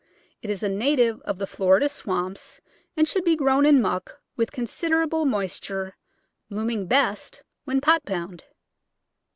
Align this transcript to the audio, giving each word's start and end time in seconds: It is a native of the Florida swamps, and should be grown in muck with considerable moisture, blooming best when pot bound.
It 0.41 0.49
is 0.49 0.63
a 0.63 0.67
native 0.67 1.21
of 1.25 1.37
the 1.37 1.45
Florida 1.45 1.87
swamps, 1.87 2.59
and 2.97 3.07
should 3.07 3.23
be 3.23 3.35
grown 3.35 3.67
in 3.67 3.79
muck 3.83 4.19
with 4.35 4.51
considerable 4.51 5.25
moisture, 5.25 5.95
blooming 6.49 6.87
best 6.87 7.43
when 7.65 7.81
pot 7.81 8.01
bound. 8.03 8.43